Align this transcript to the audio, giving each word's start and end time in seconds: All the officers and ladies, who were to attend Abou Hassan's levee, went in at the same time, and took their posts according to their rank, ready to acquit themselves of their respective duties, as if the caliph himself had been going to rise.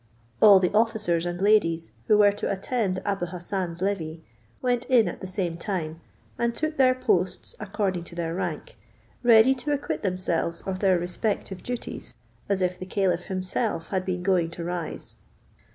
All 0.41 0.59
the 0.59 0.73
officers 0.73 1.27
and 1.27 1.39
ladies, 1.39 1.91
who 2.07 2.17
were 2.17 2.31
to 2.31 2.49
attend 2.51 2.99
Abou 3.05 3.27
Hassan's 3.27 3.83
levee, 3.83 4.23
went 4.59 4.85
in 4.85 5.07
at 5.07 5.21
the 5.21 5.27
same 5.27 5.59
time, 5.59 6.01
and 6.39 6.55
took 6.55 6.77
their 6.77 6.95
posts 6.95 7.55
according 7.59 8.05
to 8.05 8.15
their 8.15 8.33
rank, 8.33 8.79
ready 9.21 9.53
to 9.53 9.71
acquit 9.73 10.01
themselves 10.01 10.61
of 10.61 10.79
their 10.79 10.97
respective 10.97 11.61
duties, 11.61 12.15
as 12.49 12.63
if 12.63 12.79
the 12.79 12.85
caliph 12.87 13.25
himself 13.25 13.89
had 13.89 14.03
been 14.03 14.23
going 14.23 14.49
to 14.49 14.63
rise. 14.63 15.17